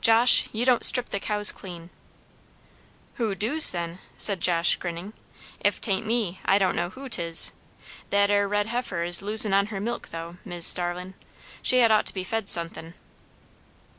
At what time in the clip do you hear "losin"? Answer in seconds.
9.20-9.52